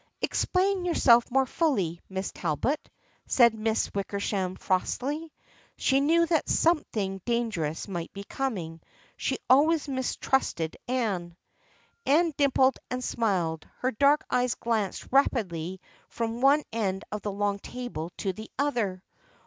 "Explain 0.23 0.83
yourself 0.83 1.29
more 1.29 1.45
fully, 1.45 2.01
Miss 2.09 2.31
Talbot," 2.31 2.89
said 3.27 3.53
Miss 3.53 3.93
Wickersham 3.93 4.55
frostily. 4.55 5.31
She 5.77 6.01
knew 6.01 6.25
that 6.25 6.49
something 6.49 7.21
dangerous 7.23 7.87
might 7.87 8.11
be 8.11 8.23
coming. 8.23 8.81
She 9.15 9.37
al 9.47 9.67
ways 9.67 9.87
mistrusted 9.87 10.75
Anne. 10.87 11.37
THE 12.03 12.09
FRIENDSHIP 12.09 12.09
OF 12.09 12.13
ANNE 12.13 12.23
47 12.25 12.25
Anne 12.29 12.33
dimpled 12.35 12.77
and 12.89 13.03
smiled. 13.03 13.67
Her 13.77 13.91
dark 13.91 14.25
eyes 14.31 14.55
glanced 14.55 15.05
rapidly 15.11 15.79
from 16.09 16.41
one 16.41 16.63
end 16.73 17.03
of 17.11 17.21
the 17.21 17.31
long 17.31 17.59
table 17.59 18.11
to 18.17 18.33
the 18.33 18.49
other. 18.57 19.03